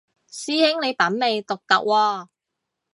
[0.31, 2.27] 師兄你品味獨特喎